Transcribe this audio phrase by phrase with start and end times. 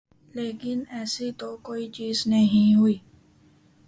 [0.35, 2.97] لیکن ایسی تو کوئی چیز نہیں ہوئی۔